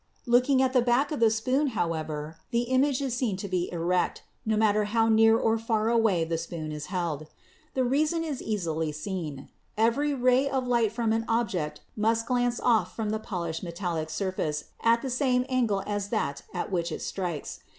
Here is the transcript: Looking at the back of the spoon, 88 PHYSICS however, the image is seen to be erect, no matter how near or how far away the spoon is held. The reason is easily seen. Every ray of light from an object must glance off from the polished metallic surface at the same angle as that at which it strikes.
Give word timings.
Looking 0.25 0.63
at 0.63 0.73
the 0.73 0.81
back 0.81 1.11
of 1.11 1.19
the 1.19 1.29
spoon, 1.29 1.53
88 1.53 1.61
PHYSICS 1.67 1.75
however, 1.75 2.37
the 2.49 2.61
image 2.61 3.03
is 3.03 3.15
seen 3.15 3.37
to 3.37 3.47
be 3.47 3.71
erect, 3.71 4.23
no 4.47 4.57
matter 4.57 4.85
how 4.85 5.09
near 5.09 5.37
or 5.37 5.57
how 5.57 5.63
far 5.63 5.89
away 5.89 6.23
the 6.23 6.39
spoon 6.39 6.71
is 6.71 6.87
held. 6.87 7.27
The 7.75 7.83
reason 7.83 8.23
is 8.23 8.41
easily 8.41 8.91
seen. 8.93 9.49
Every 9.77 10.15
ray 10.15 10.49
of 10.49 10.65
light 10.65 10.91
from 10.91 11.13
an 11.13 11.23
object 11.27 11.81
must 11.95 12.25
glance 12.25 12.59
off 12.59 12.95
from 12.95 13.11
the 13.11 13.19
polished 13.19 13.61
metallic 13.61 14.09
surface 14.09 14.63
at 14.81 15.03
the 15.03 15.11
same 15.11 15.45
angle 15.47 15.83
as 15.85 16.09
that 16.09 16.41
at 16.51 16.71
which 16.71 16.91
it 16.91 17.03
strikes. 17.03 17.59